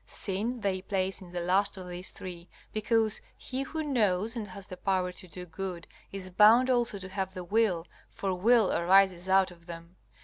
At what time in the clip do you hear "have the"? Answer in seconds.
7.09-7.43